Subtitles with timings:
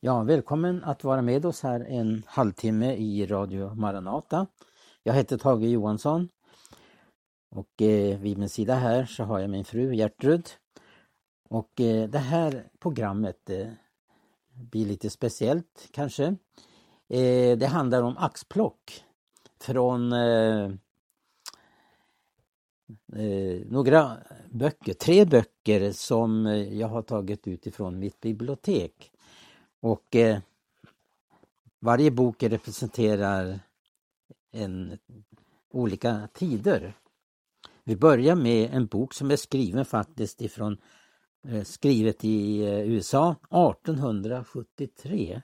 [0.00, 4.46] Ja, välkommen att vara med oss här en halvtimme i Radio Maranata.
[5.02, 6.28] Jag heter Tage Johansson
[7.50, 10.48] och eh, vid min sida här så har jag min fru Gertrud.
[11.48, 13.68] Och eh, det här programmet eh,
[14.54, 16.24] blir lite speciellt kanske.
[17.08, 19.04] Eh, det handlar om axplock
[19.60, 20.70] från eh,
[23.16, 24.16] eh, några
[24.50, 29.12] böcker, tre böcker som jag har tagit utifrån mitt bibliotek.
[29.86, 30.38] Och eh,
[31.80, 33.60] varje bok representerar
[34.52, 34.98] en,
[35.70, 36.94] olika tider.
[37.84, 40.76] Vi börjar med en bok som är skriven faktiskt ifrån
[41.48, 45.42] eh, skrivet i eh, USA 1873.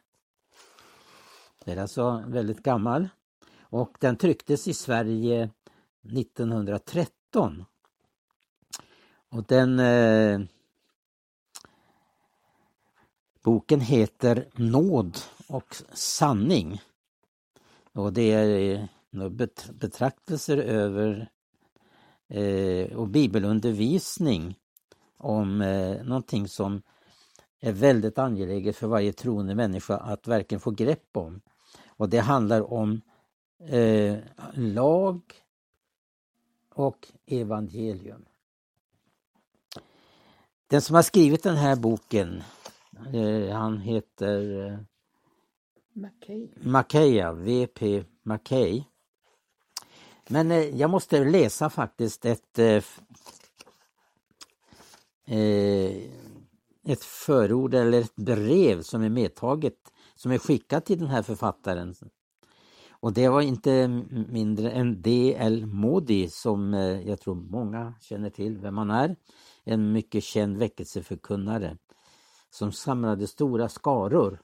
[1.64, 3.08] Den är alltså väldigt gammal
[3.60, 5.50] och den trycktes i Sverige
[6.02, 7.64] 1913.
[9.28, 10.40] Och den eh,
[13.42, 16.80] Boken heter Nåd och sanning.
[17.92, 18.74] Och det är
[19.12, 19.28] eh,
[19.72, 21.30] betraktelser över
[22.28, 24.58] eh, och bibelundervisning
[25.16, 26.82] om eh, någonting som
[27.60, 31.40] är väldigt angeläget för varje troende människa att verkligen få grepp om.
[31.86, 33.00] Och det handlar om
[33.68, 34.18] eh,
[34.54, 35.20] lag
[36.74, 38.24] och evangelium.
[40.66, 42.42] Den som har skrivit den här boken
[43.06, 44.78] Eh, han heter eh,
[45.92, 46.48] Mackay.
[46.56, 48.84] Mackay, VP Mackay.
[50.28, 52.84] Men eh, jag måste läsa faktiskt ett eh,
[55.38, 56.10] eh,
[56.84, 59.74] ett förord eller ett brev som är medtaget,
[60.14, 61.94] som är skickat till den här författaren.
[62.90, 63.88] Och det var inte
[64.28, 65.66] mindre än D.L.
[65.66, 69.16] Modi som eh, jag tror många känner till vem han är.
[69.64, 71.76] En mycket känd väckelseförkunnare
[72.52, 74.42] som samlade stora skaror.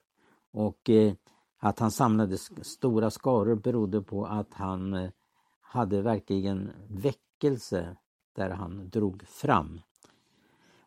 [0.52, 1.12] Och eh,
[1.58, 5.10] att han samlade stora skaror berodde på att han eh,
[5.60, 7.96] hade verkligen väckelse
[8.36, 9.80] där han drog fram.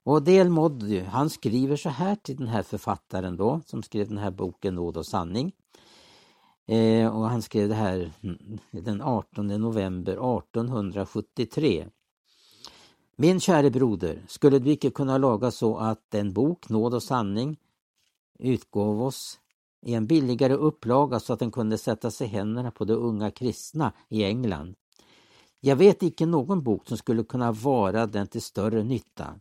[0.04, 4.08] Och Del Moddy, eh, han skriver så här till den här författaren då, som skrev
[4.08, 5.52] den här boken Nåd och sanning.
[6.68, 11.88] Eh, och han skrev det här mm, den 18 november 1873.
[13.22, 17.58] Min käre broder, skulle du icke kunna laga så att en bok, Nåd och sanning,
[18.40, 19.40] utgav oss
[19.82, 23.94] i en billigare upplaga så att den kunde sättas i händerna på de unga kristna
[24.10, 24.76] i England.
[25.60, 29.40] Jag vet icke någon bok som skulle kunna vara den till större nytta.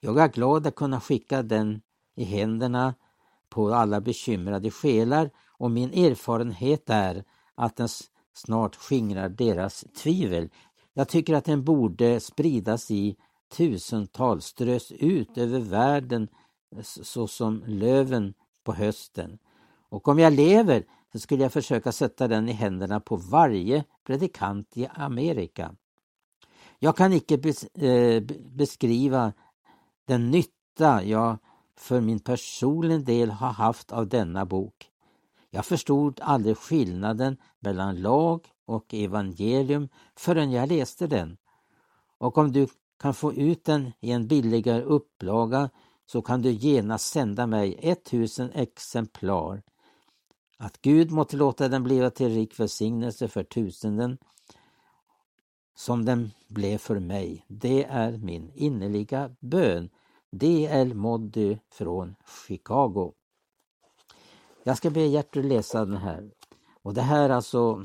[0.00, 1.80] Jag är glad att kunna skicka den
[2.16, 2.94] i händerna
[3.48, 7.88] på alla bekymrade själar och min erfarenhet är att den
[8.34, 10.48] snart skingrar deras tvivel.
[10.98, 13.16] Jag tycker att den borde spridas i
[13.48, 16.28] tusental, strös ut över världen
[16.82, 18.34] såsom löven
[18.64, 19.38] på hösten.
[19.88, 24.76] Och om jag lever så skulle jag försöka sätta den i händerna på varje predikant
[24.76, 25.74] i Amerika.
[26.78, 27.34] Jag kan icke
[27.74, 29.32] eh, beskriva
[30.04, 31.38] den nytta jag
[31.76, 34.90] för min personliga del har haft av denna bok.
[35.50, 41.36] Jag förstod aldrig skillnaden mellan lag och evangelium förrän jag läste den.
[42.18, 42.66] Och om du
[42.98, 45.70] kan få ut den i en billigare upplaga
[46.06, 49.62] så kan du genast sända mig 1000 exemplar.
[50.58, 54.18] Att Gud måtte låta den bliva till rik välsignelse för tusenden
[55.76, 57.44] som den blev för mig.
[57.48, 59.90] Det är min innerliga bön.
[60.30, 60.94] D.L.
[60.94, 62.14] Moddy från
[62.48, 63.12] Chicago.
[64.64, 66.30] Jag ska be Gertrud läsa den här.
[66.82, 67.84] Och det här alltså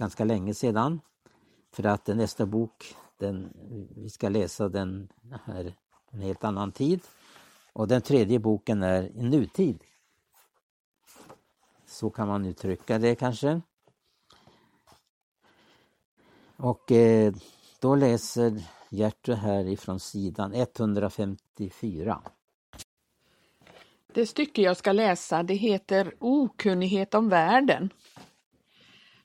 [0.00, 1.00] ganska länge sedan.
[1.72, 3.52] För att nästa bok, den,
[3.96, 5.08] vi ska läsa den
[5.44, 5.74] här
[6.10, 7.00] en helt annan tid.
[7.72, 9.78] Och den tredje boken är i nutid.
[11.86, 13.60] Så kan man uttrycka det kanske.
[16.56, 17.34] Och eh,
[17.80, 22.22] då läser Gertrud här ifrån sidan 154.
[24.14, 27.90] Det stycke jag ska läsa det heter Okunnighet om världen.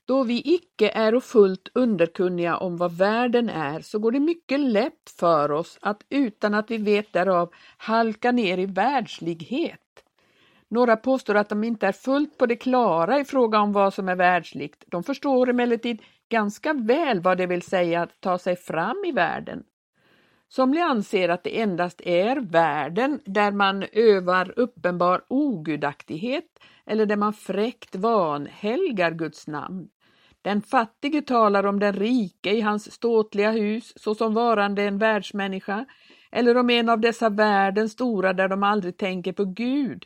[0.07, 5.09] Då vi icke är fullt underkunniga om vad världen är så går det mycket lätt
[5.19, 9.81] för oss att utan att vi vet därav halka ner i världslighet.
[10.67, 14.09] Några påstår att de inte är fullt på det klara i fråga om vad som
[14.09, 14.83] är världsligt.
[14.87, 19.63] De förstår emellertid ganska väl vad det vill säga att ta sig fram i världen.
[20.47, 27.33] Somliga anser att det endast är världen där man övar uppenbar ogudaktighet eller där man
[27.33, 29.89] fräckt vanhelgar Guds namn.
[30.45, 35.85] Den fattige talar om den rike i hans ståtliga hus såsom varande en världsmänniska
[36.31, 40.05] eller om en av dessa världens stora där de aldrig tänker på Gud.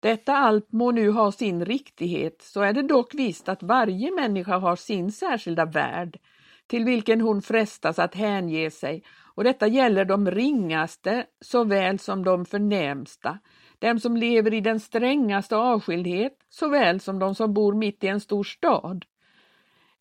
[0.00, 4.58] Detta allt må nu ha sin riktighet, så är det dock visst att varje människa
[4.58, 6.18] har sin särskilda värld,
[6.66, 9.02] till vilken hon frestas att hänge sig,
[9.34, 13.38] och detta gäller de ringaste såväl som de förnämsta,
[13.78, 18.20] dem som lever i den strängaste avskildhet såväl som de som bor mitt i en
[18.20, 19.04] stor stad.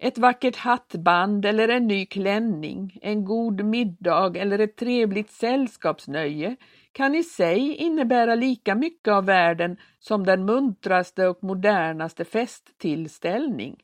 [0.01, 6.55] Ett vackert hattband eller en ny klänning, en god middag eller ett trevligt sällskapsnöje
[6.91, 13.75] kan i sig innebära lika mycket av världen som den muntraste och modernaste festtillställning.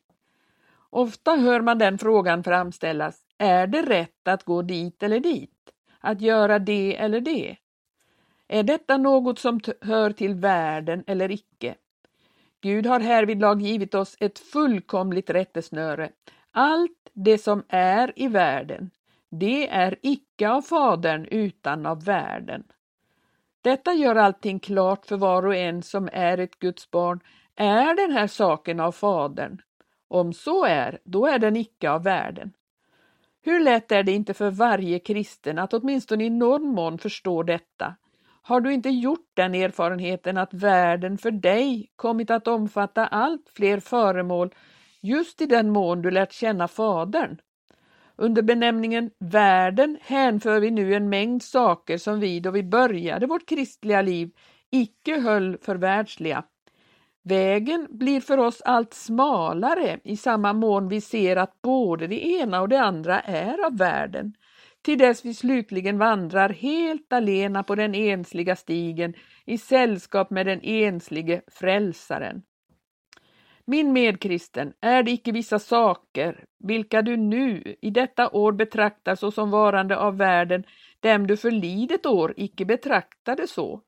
[0.90, 5.50] Ofta hör man den frågan framställas, är det rätt att gå dit eller dit?
[6.00, 7.56] Att göra det eller det?
[8.48, 11.74] Är detta något som hör till världen eller icke?
[12.60, 16.10] Gud har härvidlag givit oss ett fullkomligt rättesnöre.
[16.50, 18.90] Allt det som är i världen,
[19.30, 22.64] det är icke av Fadern utan av världen.
[23.60, 27.20] Detta gör allting klart för var och en som är ett Guds barn.
[27.56, 29.62] Är den här saken av Fadern?
[30.08, 32.52] Om så är, då är den icke av världen.
[33.42, 37.96] Hur lätt är det inte för varje kristen att åtminstone i någon mån förstå detta?
[38.46, 43.80] Har du inte gjort den erfarenheten att världen för dig kommit att omfatta allt fler
[43.80, 44.54] föremål
[45.00, 47.36] just i den mån du lärt känna Fadern?
[48.16, 53.48] Under benämningen världen hänför vi nu en mängd saker som vi då vi började vårt
[53.48, 54.30] kristliga liv
[54.70, 56.44] icke höll för världsliga.
[57.22, 62.60] Vägen blir för oss allt smalare i samma mån vi ser att både det ena
[62.60, 64.34] och det andra är av världen,
[64.86, 70.60] till dess vi slutligen vandrar helt alena på den ensliga stigen i sällskap med den
[70.62, 72.42] enslige frälsaren.
[73.64, 79.50] Min medkristen, är det icke vissa saker, vilka du nu i detta år betraktar såsom
[79.50, 80.64] varande av världen,
[81.00, 83.80] dem du förlidet år icke betraktade så?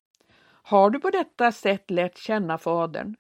[0.63, 3.15] Har du på detta sätt lärt känna Fadern?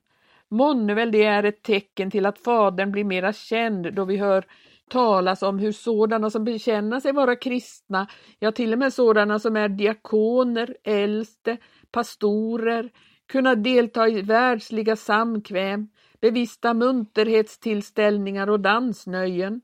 [0.48, 4.44] Månne väl det är ett tecken till att Fadern blir mera känd då vi hör
[4.90, 8.06] talas om hur sådana som bekänner sig vara kristna,
[8.38, 11.56] ja till och med sådana som är diakoner, äldste,
[11.90, 12.90] pastorer,
[13.26, 15.88] kunna delta i världsliga samkväm,
[16.20, 19.60] bevista munterhetstillställningar och dansnöjen.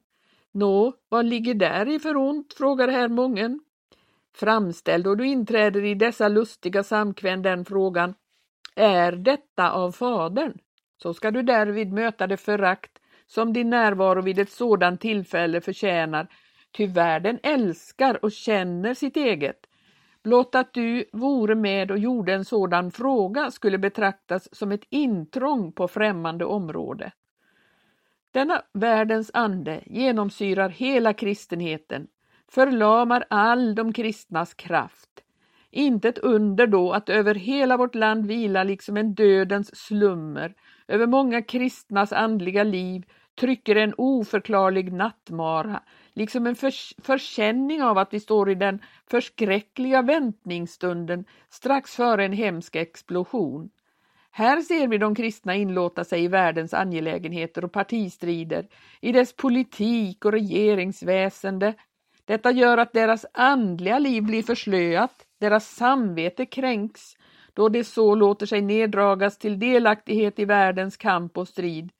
[0.52, 3.60] Nå, vad ligger där i för ont, frågar här mången.
[4.34, 8.14] Framställ då du inträder i dessa lustiga samkväm den frågan,
[8.76, 10.58] är detta av Fadern?
[11.02, 16.28] Så ska du därvid möta det förakt som din närvaro vid ett sådant tillfälle förtjänar,
[16.76, 19.66] ty världen älskar och känner sitt eget.
[20.22, 25.72] Blott att du vore med och gjorde en sådan fråga skulle betraktas som ett intrång
[25.72, 27.12] på främmande område.
[28.30, 32.06] Denna världens ande genomsyrar hela kristenheten,
[32.48, 35.23] förlamar all de kristnas kraft.
[35.74, 40.54] Inte ett under då att över hela vårt land vilar liksom en dödens slummer,
[40.88, 43.04] över många kristnas andliga liv
[43.40, 45.82] trycker en oförklarlig nattmara,
[46.12, 48.78] liksom en förs förkänning av att vi står i den
[49.10, 53.70] förskräckliga väntningsstunden strax före en hemsk explosion.
[54.30, 58.66] Här ser vi de kristna inlåta sig i världens angelägenheter och partistrider,
[59.00, 61.74] i dess politik och regeringsväsende.
[62.24, 67.16] Detta gör att deras andliga liv blir förslöat, deras samvete kränks,
[67.54, 71.90] då de så låter sig neddragas till delaktighet i världens kamp och strid.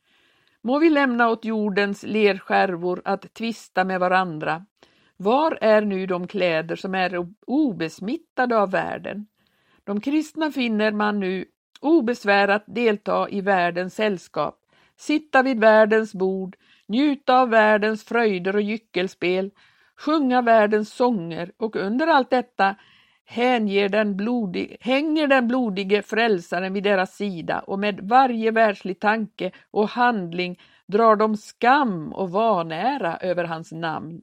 [0.63, 4.65] Må vi lämna åt jordens lerskärvor att tvista med varandra.
[5.17, 9.27] Var är nu de kläder som är obesmittade av världen?
[9.85, 11.45] De kristna finner man nu
[11.81, 14.59] obesvärat delta i världens sällskap,
[14.97, 19.51] sitta vid världens bord, njuta av världens fröjder och gyckelspel,
[19.97, 22.77] sjunga världens sånger och under allt detta
[23.25, 29.51] hänger den, blodig, hänger den blodige frälsaren vid deras sida och med varje världslig tanke
[29.71, 34.23] och handling drar de skam och vanära över hans namn.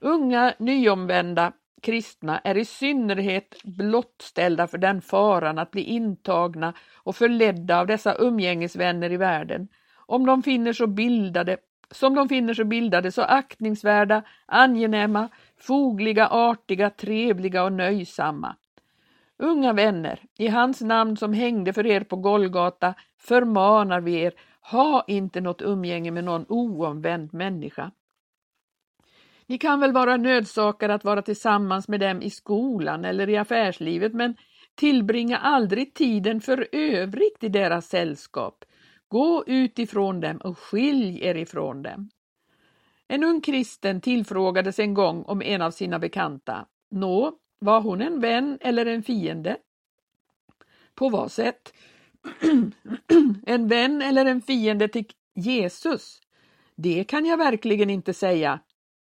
[0.00, 1.52] Unga nyomvända
[1.82, 8.14] kristna är i synnerhet blottställda för den faran att bli intagna och förledda av dessa
[8.14, 9.68] umgängesvänner i världen,
[10.06, 11.56] om de finner så bildade,
[11.90, 15.28] som de finner så bildade, så aktningsvärda, angenäma,
[15.60, 18.56] fogliga, artiga, trevliga och nöjsamma.
[19.38, 25.04] Unga vänner, i hans namn som hängde för er på Golgata förmanar vi er, ha
[25.06, 27.90] inte något umgänge med någon oomvänd människa.
[29.46, 34.14] Ni kan väl vara nödsakade att vara tillsammans med dem i skolan eller i affärslivet,
[34.14, 34.36] men
[34.74, 38.64] tillbringa aldrig tiden för övrigt i deras sällskap.
[39.08, 42.10] Gå ut ifrån dem och skilj er ifrån dem.
[43.08, 46.66] En ung kristen tillfrågades en gång om en av sina bekanta.
[46.90, 49.56] Nå, var hon en vän eller en fiende?
[50.94, 51.72] På vad sätt?
[53.46, 56.20] en vän eller en fiende till Jesus?
[56.76, 58.60] Det kan jag verkligen inte säga.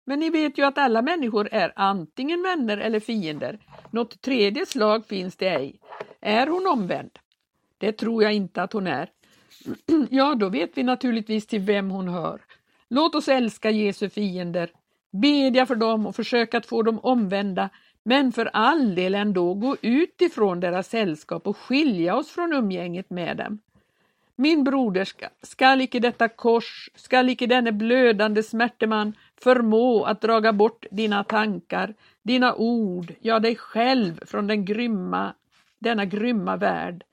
[0.05, 3.59] Men ni vet ju att alla människor är antingen vänner eller fiender.
[3.91, 5.79] Något tredje slag finns det ej.
[6.21, 7.19] Är hon omvänd?
[7.77, 9.09] Det tror jag inte att hon är.
[10.09, 12.41] Ja, då vet vi naturligtvis till vem hon hör.
[12.93, 14.69] Låt oss älska Jesu fiender,
[15.11, 17.69] bedja för dem och försöka att få dem omvända,
[18.03, 23.09] men för all del ändå gå ut ifrån deras sällskap och skilja oss från umgänget
[23.09, 23.59] med dem.
[24.35, 30.85] Min broderska, skall icke detta kors, skall icke denne blödande smärteman förmå att draga bort
[30.91, 35.33] dina tankar, dina ord, ja dig själv från den grymma,
[35.79, 37.03] denna grymma värld.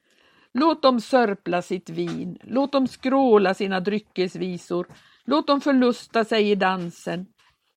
[0.52, 4.86] Låt dem sörpla sitt vin, låt dem skråla sina dryckesvisor,
[5.30, 7.26] låt dem förlusta sig i dansen.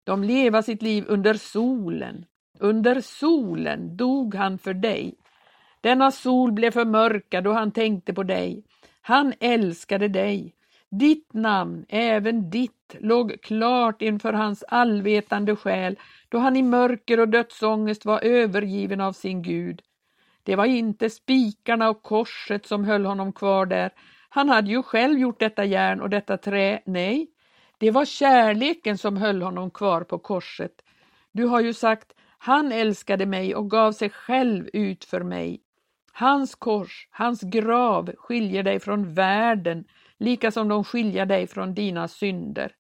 [0.03, 2.25] De leva sitt liv under solen.
[2.59, 5.15] Under solen dog han för dig.
[5.81, 8.63] Denna sol blev förmörkad och han tänkte på dig.
[9.01, 10.55] Han älskade dig.
[10.89, 15.95] Ditt namn, även ditt, låg klart inför hans allvetande själ
[16.29, 19.81] då han i mörker och dödsångest var övergiven av sin Gud.
[20.43, 23.91] Det var inte spikarna och korset som höll honom kvar där.
[24.29, 26.81] Han hade ju själv gjort detta järn och detta trä.
[26.85, 27.27] Nej,
[27.83, 30.81] det var kärleken som höll honom kvar på korset.
[31.31, 35.61] Du har ju sagt, han älskade mig och gav sig själv ut för mig.
[36.13, 39.85] Hans kors, hans grav skiljer dig från världen,
[40.17, 42.71] lika som de skiljer dig från dina synder.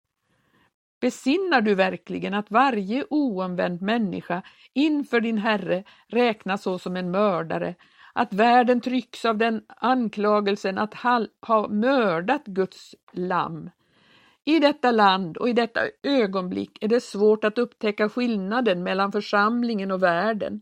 [1.01, 4.41] Besinnar du verkligen att varje oomvänd människa
[4.73, 7.75] inför din Herre räknas så som en mördare,
[8.13, 10.93] att världen trycks av den anklagelsen att
[11.41, 13.69] ha mördat Guds lamm?
[14.45, 19.91] I detta land och i detta ögonblick är det svårt att upptäcka skillnaden mellan församlingen
[19.91, 20.61] och världen.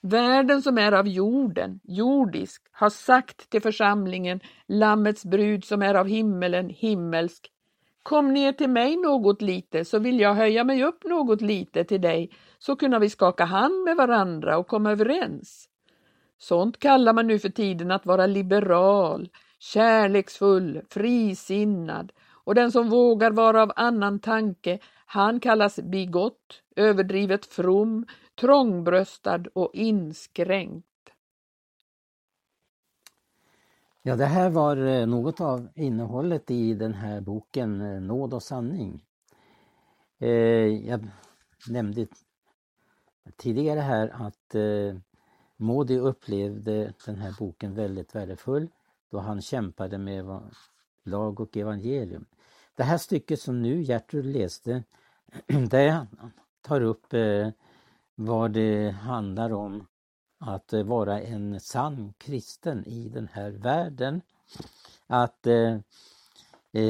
[0.00, 6.06] Världen som är av jorden, jordisk, har sagt till församlingen, Lammets brud som är av
[6.06, 7.50] himmelen, himmelsk.
[8.02, 12.00] Kom ner till mig något lite så vill jag höja mig upp något lite till
[12.00, 15.68] dig så kunna vi skaka hand med varandra och komma överens.
[16.38, 22.12] Sånt kallar man nu för tiden att vara liberal, kärleksfull, frisinnad
[22.48, 28.06] och den som vågar vara av annan tanke, han kallas bigott, överdrivet from,
[28.40, 30.86] trångbröstad och inskränkt.
[34.02, 38.42] Ja, det här var eh, något av innehållet i den här boken eh, Nåd och
[38.42, 39.04] sanning.
[40.18, 40.30] Eh,
[40.88, 41.08] jag
[41.68, 42.06] nämnde
[43.36, 44.54] tidigare här att
[45.56, 48.68] Modi upplevde den här boken väldigt värdefull
[49.10, 50.24] då han kämpade med
[51.04, 52.24] lag och evangelium.
[52.78, 54.82] Det här stycket som nu Gertrud läste,
[55.70, 56.06] det
[56.62, 57.48] tar upp eh,
[58.14, 59.86] vad det handlar om
[60.38, 64.20] att eh, vara en sann kristen i den här världen.
[65.06, 65.78] Att eh,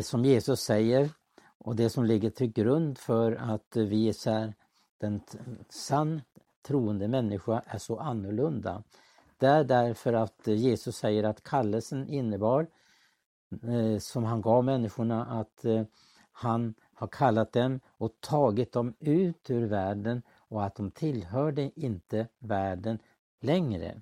[0.03, 1.11] som Jesus säger
[1.59, 4.55] och det som ligger till grund för att vi är så här,
[4.99, 5.21] den
[5.69, 6.23] sann
[6.63, 8.83] troende människa är så annorlunda.
[9.39, 12.67] Det är därför att Jesus säger att kallelsen innebar
[13.51, 15.83] Eh, som han gav människorna att eh,
[16.33, 22.29] han har kallat dem och tagit dem ut ur världen och att de tillhörde inte
[22.39, 22.99] världen
[23.41, 24.01] längre.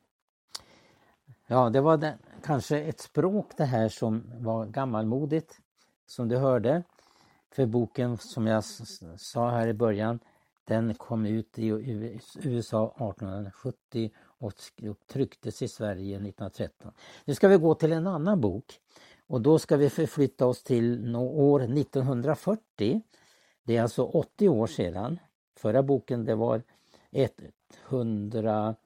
[1.46, 5.60] Ja, det var den, kanske ett språk det här som var gammalmodigt,
[6.06, 6.82] som du hörde.
[7.50, 8.64] För boken som jag
[9.16, 10.18] sa här i början,
[10.64, 11.66] den kom ut i
[12.42, 14.54] USA 1870 och
[15.06, 16.92] trycktes i Sverige 1913.
[17.24, 18.80] Nu ska vi gå till en annan bok
[19.26, 23.02] och då ska vi förflytta oss till år 1940.
[23.62, 25.18] Det är alltså 80 år sedan.
[25.56, 26.62] Förra boken det var
[27.88, 28.78] 107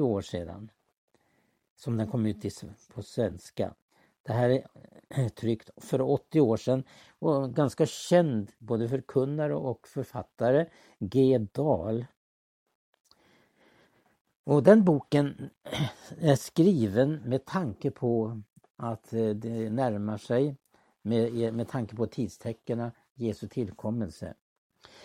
[0.00, 0.70] år sedan
[1.76, 2.44] som den kom ut
[2.94, 3.74] på svenska.
[4.22, 4.64] Det här
[5.08, 6.84] är tryckt för 80 år sedan
[7.18, 10.66] och ganska känd både förkunnare och författare,
[10.98, 11.38] G.
[11.52, 12.06] Dahl.
[14.44, 15.50] Och den boken
[16.20, 18.42] är skriven med tanke på
[18.78, 20.56] att eh, det närmar sig
[21.02, 24.34] med, e, med tanke på tidstecknen Jesu tillkommelse.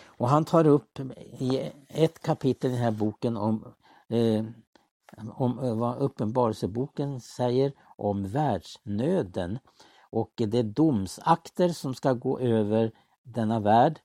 [0.04, 1.00] Och han tar upp
[1.38, 3.74] i ett kapitel i den här boken om,
[4.08, 4.44] eh,
[5.34, 9.58] om eh, vad Uppenbarelseboken säger om världsnöden.
[10.10, 14.00] Och det är domsakter som ska gå över denna värld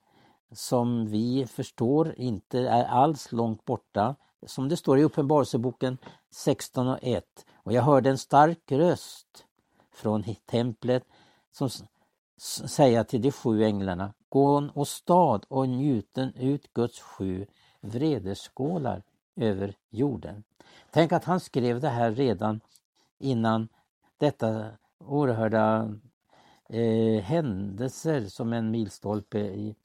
[0.51, 4.15] som vi förstår inte är alls långt borta.
[4.45, 5.97] Som det står i Uppenbarelseboken
[6.31, 7.23] 16 och 1.
[7.55, 9.45] Och jag hörde en stark röst
[9.99, 11.03] från templet
[11.51, 11.69] som
[12.67, 17.45] säga till de sju änglarna, gå och stad och njuten ut Guds sju
[17.81, 19.03] vredeskålar
[19.35, 20.43] över jorden.
[20.91, 22.61] Tänk att han skrev det här redan
[23.17, 23.67] innan
[24.17, 24.65] detta
[24.97, 25.95] oerhörda
[26.69, 29.75] eh, händelser som en milstolpe i,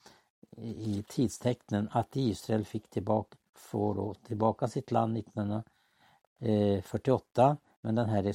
[0.56, 8.26] i, i tidstecknen att Israel fick tillbaka, får tillbaka sitt land 1948 men den här
[8.26, 8.34] är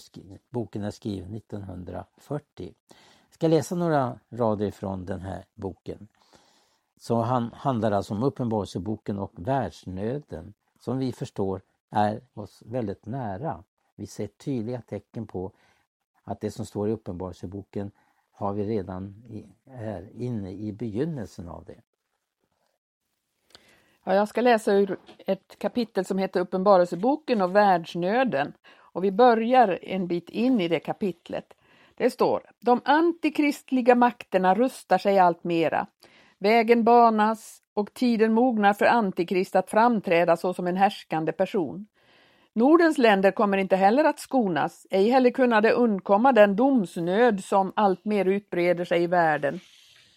[0.49, 2.73] boken är skriven 1940.
[3.27, 6.07] Jag ska läsa några rader från den här boken.
[6.97, 13.63] Så han handlar alltså om Uppenbarelseboken och världsnöden som vi förstår är oss väldigt nära.
[13.95, 15.51] Vi ser tydliga tecken på
[16.23, 17.91] att det som står i Uppenbarelseboken
[18.31, 21.81] har vi redan i, är inne i begynnelsen av det.
[24.03, 28.53] Ja, jag ska läsa ur ett kapitel som heter Uppenbarelseboken och världsnöden.
[28.91, 31.53] Och vi börjar en bit in i det kapitlet.
[31.95, 35.87] Det står, de antikristliga makterna rustar sig allt mera.
[36.37, 41.87] Vägen banas och tiden mognar för Antikrist att framträda såsom en härskande person.
[42.53, 48.05] Nordens länder kommer inte heller att skonas, ej heller kunna undkomma den domsnöd som allt
[48.05, 49.59] mer utbreder sig i världen.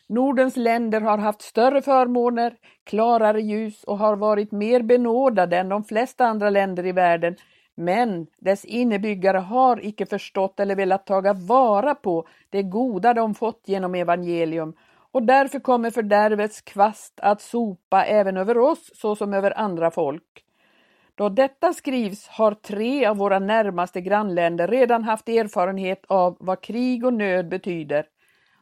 [0.07, 5.85] Nordens länder har haft större förmåner, klarare ljus och har varit mer benådade än de
[5.85, 7.37] flesta andra länder i världen,
[7.75, 13.63] men dess innebyggare har icke förstått eller velat taga vara på det goda de fått
[13.65, 14.75] genom evangelium
[15.13, 20.45] och därför kommer fördärvets kvast att sopa även över oss såsom över andra folk.
[21.15, 27.05] Då detta skrivs har tre av våra närmaste grannländer redan haft erfarenhet av vad krig
[27.05, 28.07] och nöd betyder.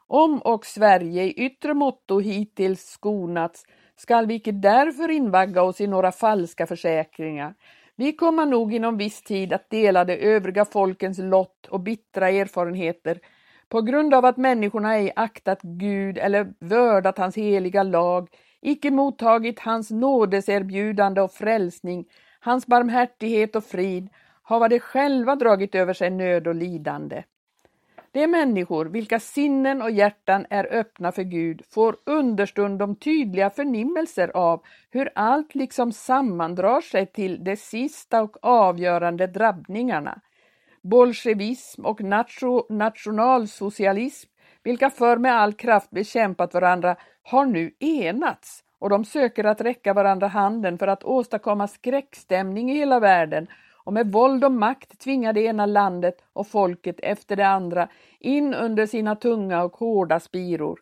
[0.06, 3.64] Om och Sverige i yttre motto hittills skonats
[3.96, 7.54] skall vi icke därför invagga oss i några falska försäkringar.
[8.00, 13.18] Vi kommer nog inom viss tid att dela de övriga folkens lott och bittra erfarenheter
[13.68, 18.28] på grund av att människorna ej aktat Gud eller vördat hans heliga lag,
[18.60, 22.04] icke mottagit hans nådeserbjudande och frälsning,
[22.40, 24.08] hans barmhärtighet och frid,
[24.42, 27.22] hava de själva dragit över sig nöd och lidande.
[28.12, 34.62] De människor vilka sinnen och hjärtan är öppna för Gud får understundom tydliga förnimmelser av
[34.90, 40.20] hur allt liksom sammandrar sig till de sista och avgörande drabbningarna,
[40.82, 44.30] bolsjevism och nation, nationalsocialism,
[44.62, 49.94] vilka förr med all kraft bekämpat varandra, har nu enats och de söker att räcka
[49.94, 53.46] varandra handen för att åstadkomma skräckstämning i hela världen
[53.90, 57.88] och med våld och makt tvinga det ena landet och folket efter det andra
[58.20, 60.80] in under sina tunga och hårda spiror.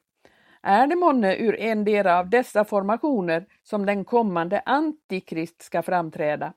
[0.63, 6.53] Är det månne ur endera av dessa formationer som den kommande Antikrist ska framträda?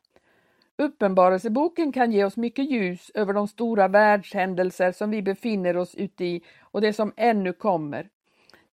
[0.78, 6.26] Uppenbarelseboken kan ge oss mycket ljus över de stora världshändelser som vi befinner oss ute
[6.26, 8.10] i och det som ännu kommer.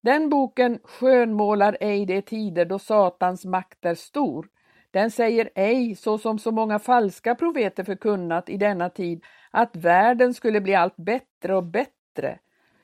[0.01, 4.49] Den boken skönmålar ej de tider då Satans makt är stor.
[4.99, 10.35] Den säger ej, så som så många falska profeter förkunnat i denna tid, att världen
[10.35, 12.39] skulle bli allt bättre och bättre.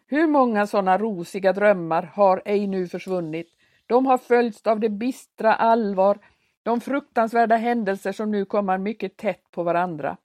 [0.07, 3.47] Hur många sådana rosiga drömmar har ej nu försvunnit?
[3.87, 6.19] De har följts av det bistra allvar
[6.63, 10.17] de fruktansvärda händelser som nu kommer mycket tätt på varandra.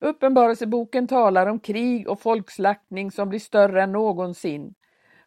[0.00, 4.74] Uppenbarelseboken talar om krig och folkslaktning som blir större än någonsin.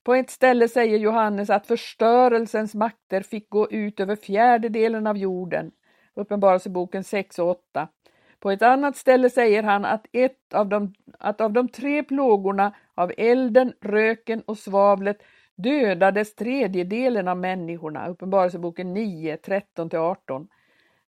[0.05, 5.71] På ett ställe säger Johannes att förstörelsens makter fick gå ut över fjärdedelen av jorden.
[6.13, 7.87] Uppenbarelseboken 6 och 8.
[8.39, 12.73] På ett annat ställe säger han att, ett av de, att av de tre plågorna
[12.95, 15.17] av elden, röken och svavlet
[15.55, 20.47] dödades tredjedelen av människorna, Uppenbarelseboken 9, 13-18.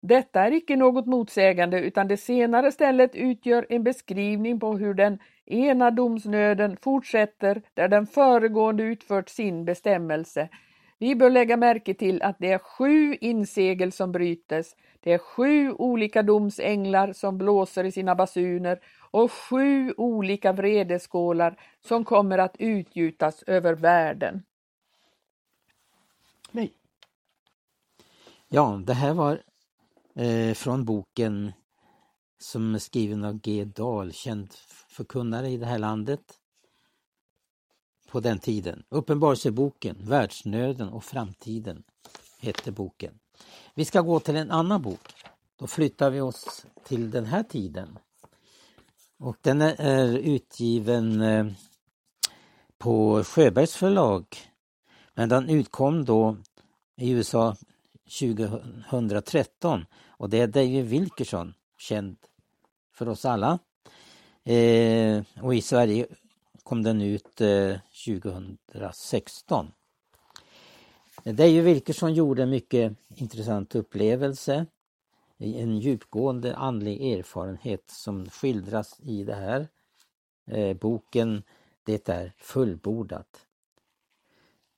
[0.08, 5.20] Detta är icke något motsägande utan det senare stället utgör en beskrivning på hur den
[5.46, 10.50] ena domsnöden fortsätter där den föregående utfört sin bestämmelse.
[10.98, 15.72] Vi bör lägga märke till att det är sju insegel som brytes, det är sju
[15.72, 18.80] olika domsänglar som blåser i sina basuner
[19.12, 24.44] och sju olika vredeskålar som kommer att utgjutas över världen.
[26.52, 26.74] Nej.
[28.48, 29.42] Ja, det här var
[30.16, 31.52] eh, från boken
[32.40, 33.66] som är skriven av G.
[33.66, 34.54] Dahl, känd
[34.88, 36.40] förkunnare i det här landet
[38.12, 38.84] på den tiden.
[38.90, 41.84] Uppenbarelseboken, Världsnöden och framtiden
[42.40, 43.20] hette boken.
[43.74, 45.14] Vi ska gå till en annan bok.
[45.56, 48.00] Då flyttar vi oss till den här tiden.
[49.18, 51.46] Och den är utgiven eh,
[52.78, 54.26] på Sjöbergs förlag.
[55.14, 56.38] Men den utkom då
[56.96, 57.56] i USA
[58.06, 62.18] 2013 och det är David Wilkerson, känd
[62.92, 63.60] för oss alla.
[64.44, 66.08] Eh, och i Sverige
[66.64, 69.72] kom den ut eh, 2016.
[71.24, 74.66] David Wilkerson gjorde en mycket intressant upplevelse
[75.38, 79.68] en djupgående andlig erfarenhet som skildras i det här
[80.46, 81.44] eh, boken
[81.84, 83.46] Det är fullbordat.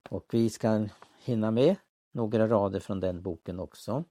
[0.09, 0.87] Och vi ska
[1.23, 1.75] hinna med
[2.11, 4.03] några rader från den boken också.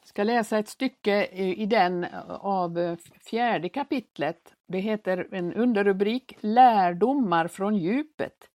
[0.00, 4.54] Jag ska läsa ett stycke i den eh, av eh, fjärde kapitlet.
[4.66, 8.48] Det heter en underrubrik Lärdomar från djupet.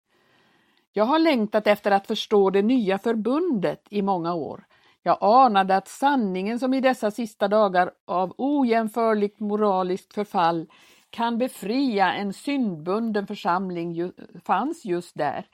[0.92, 4.66] Jag har längtat efter att förstå det nya förbundet i många år.
[5.04, 10.68] Jag anade att sanningen som i dessa sista dagar av ojämförligt moraliskt förfall
[11.10, 14.12] kan befria en syndbunden församling
[14.46, 15.48] fanns just där.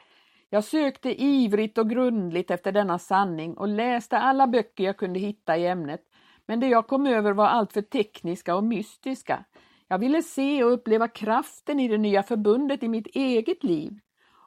[0.53, 5.57] Jag sökte ivrigt och grundligt efter denna sanning och läste alla böcker jag kunde hitta
[5.57, 6.01] i ämnet,
[6.45, 9.45] men det jag kom över var alltför tekniska och mystiska.
[9.87, 13.99] Jag ville se och uppleva kraften i det nya förbundet i mitt eget liv.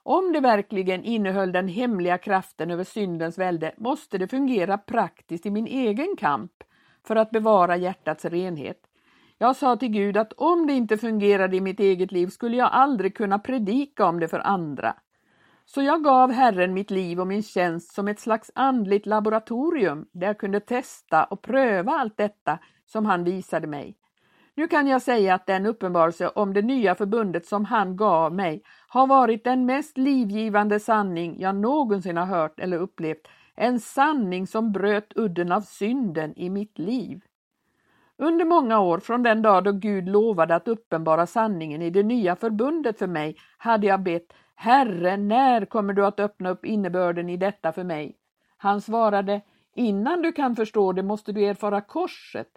[0.02, 5.50] Om det verkligen innehöll den hemliga kraften över syndens välde måste det fungera praktiskt i
[5.50, 6.52] min egen kamp
[7.06, 8.80] för att bevara hjärtats renhet.
[9.38, 12.68] Jag sa till Gud att om det inte fungerade i mitt eget liv skulle jag
[12.72, 14.96] aldrig kunna predika om det för andra.
[15.66, 20.26] Så jag gav Herren mitt liv och min tjänst som ett slags andligt laboratorium där
[20.26, 23.96] jag kunde testa och pröva allt detta som han visade mig.
[24.54, 28.62] Nu kan jag säga att den uppenbarelse om det nya förbundet som han gav mig
[28.88, 33.28] har varit den mest livgivande sanning jag någonsin har hört eller upplevt.
[33.54, 37.20] En sanning som bröt udden av synden i mitt liv.
[38.18, 42.36] Under många år, från den dag då Gud lovade att uppenbara sanningen i det nya
[42.36, 47.36] förbundet för mig, hade jag bett Herre, när kommer du att öppna upp innebörden i
[47.36, 48.16] detta för mig?
[48.56, 49.40] Han svarade,
[49.74, 52.48] innan du kan förstå det måste du erfara korset.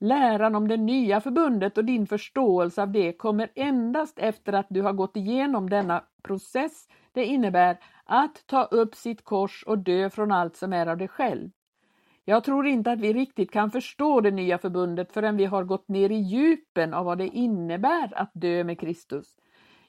[0.00, 4.82] Läran om det nya förbundet och din förståelse av det kommer endast efter att du
[4.82, 10.32] har gått igenom denna process det innebär att ta upp sitt kors och dö från
[10.32, 11.50] allt som är av dig själv.
[12.24, 15.88] Jag tror inte att vi riktigt kan förstå det nya förbundet förrän vi har gått
[15.88, 19.36] ner i djupen av vad det innebär att dö med Kristus.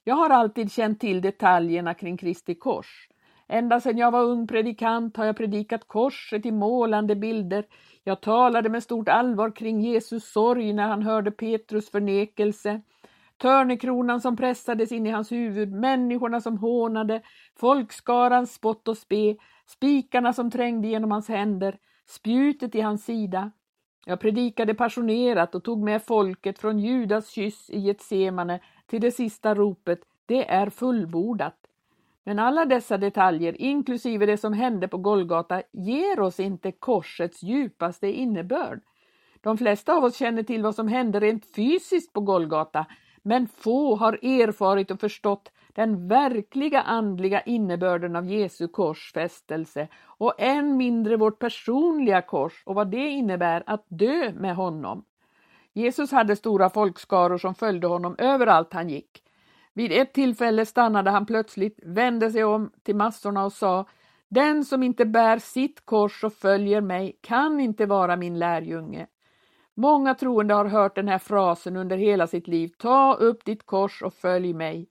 [0.07, 3.09] Jag har alltid känt till detaljerna kring Kristi kors.
[3.47, 7.65] Ända sedan jag var ung predikant har jag predikat korset i målande bilder.
[8.03, 12.81] Jag talade med stort allvar kring Jesus sorg när han hörde Petrus förnekelse.
[13.37, 17.21] Törnekronan som pressades in i hans huvud, människorna som hånade,
[17.59, 19.35] folkskarans spott och spe,
[19.67, 23.51] spikarna som trängde genom hans händer, spjutet i hans sida.
[24.07, 29.55] Jag predikade passionerat och tog med folket från Judas kyss i Getsemane till det sista
[29.55, 31.57] ropet ”Det är fullbordat”.
[32.23, 38.07] Men alla dessa detaljer, inklusive det som hände på Golgata, ger oss inte korsets djupaste
[38.07, 38.81] innebörd.
[39.41, 42.85] De flesta av oss känner till vad som hände rent fysiskt på Golgata,
[43.27, 50.77] men få har erfarit och förstått den verkliga andliga innebörden av Jesu korsfästelse och än
[50.77, 55.05] mindre vårt personliga kors och vad det innebär att dö med honom.
[55.73, 59.23] Jesus hade stora folkskaror som följde honom överallt han gick.
[59.73, 63.85] Vid ett tillfälle stannade han plötsligt, vände sig om till massorna och sa
[64.27, 69.07] Den som inte bär sitt kors och följer mig kan inte vara min lärjunge.
[69.77, 72.71] Många troende har hört den här frasen under hela sitt liv.
[72.77, 74.88] Ta upp ditt kors och följ mig.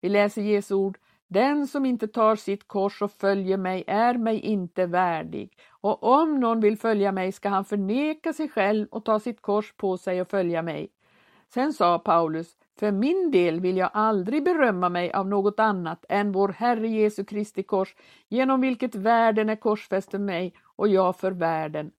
[0.00, 0.98] Vi läser Jesu ord.
[1.28, 5.58] Den som inte tar sitt kors och följer mig är mig inte värdig.
[5.70, 9.74] Och om någon vill följa mig ska han förneka sig själv och ta sitt kors
[9.76, 10.88] på sig och följa mig.
[11.54, 16.32] Sen sa Paulus, för min del vill jag aldrig berömma mig av något annat än
[16.32, 17.94] vår Herre Jesu Kristi kors,
[18.28, 21.90] genom vilket världen är korsfäst för mig och jag för världen.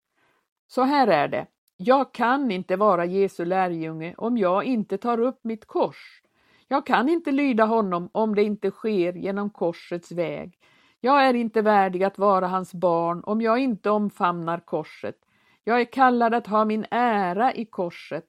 [0.68, 1.48] Så här är det,
[1.78, 6.22] jag kan inte vara Jesu lärjunge om jag inte tar upp mitt kors.
[6.68, 10.58] Jag kan inte lyda honom om det inte sker genom korsets väg.
[11.00, 15.16] Jag är inte värdig att vara hans barn om jag inte omfamnar korset.
[15.64, 18.26] Jag är kallad att ha min ära i korset.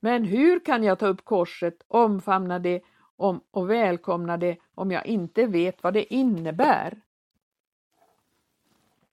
[0.00, 2.80] Men hur kan jag ta upp korset, omfamna det
[3.16, 7.00] om, och välkomna det om jag inte vet vad det innebär?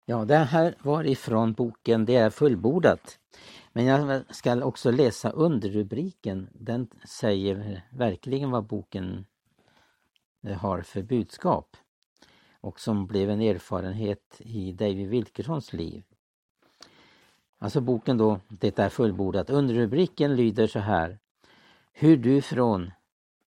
[0.06, 3.20] Ja, det här var ifrån boken Det är fullbordat.
[3.78, 6.50] Men jag ska också läsa underrubriken.
[6.54, 9.26] Den säger verkligen vad boken
[10.44, 11.78] eh, har för budskap
[12.62, 16.04] och som blev en erfarenhet i David Wilkersons liv.
[17.58, 19.50] Alltså boken då, Det är fullbordat.
[19.50, 21.20] Underrubriken lyder så här.
[21.94, 22.92] Hur du från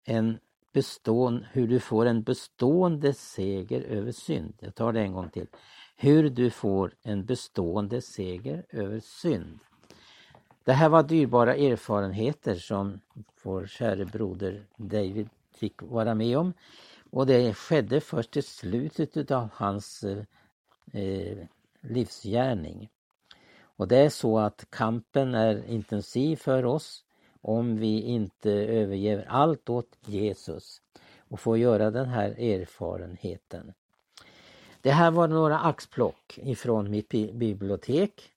[0.03, 0.37] en
[0.73, 4.53] bestån, hur du får en bestående seger över synd.
[4.59, 5.47] Jag tar det en gång till.
[5.95, 9.59] Hur du får en bestående seger över synd.
[10.65, 12.99] Det här var dyrbara erfarenheter som
[13.43, 16.53] vår käre broder David fick vara med om.
[17.09, 20.03] Och det skedde först i slutet av hans
[20.93, 21.37] eh,
[21.81, 22.89] livsgärning.
[23.61, 27.03] Och det är så att kampen är intensiv för oss
[27.41, 30.81] om vi inte överger allt åt Jesus
[31.17, 33.73] och får göra den här erfarenheten.
[34.81, 38.31] Det här var några axplock ifrån mitt bibliotek.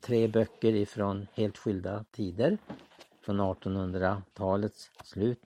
[0.00, 2.58] Tre böcker ifrån helt skilda tider.
[3.20, 5.40] Från 1800-talets slut,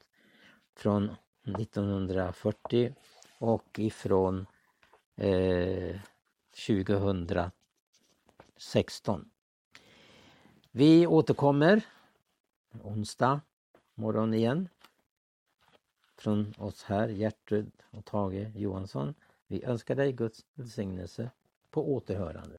[0.74, 1.10] från
[1.58, 2.94] 1940
[3.38, 4.46] och ifrån
[5.16, 6.00] eh,
[6.66, 9.30] 2016.
[10.70, 11.86] Vi återkommer
[12.82, 13.40] onsdag
[13.94, 14.68] morgon igen.
[16.16, 19.14] Från oss här, Gertrud och Tage Johansson.
[19.46, 21.30] Vi önskar dig Guds välsignelse
[21.70, 22.56] på återhörande.